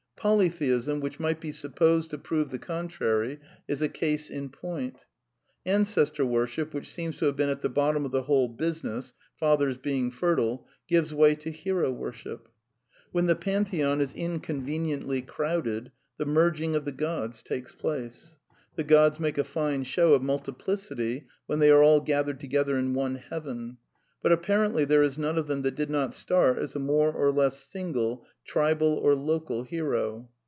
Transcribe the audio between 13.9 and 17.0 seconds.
is inconveniently crowded, the merging of the